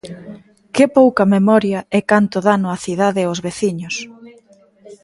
[0.75, 3.95] ¡Que pouca memoria e canto dano á cidade e aos veciños!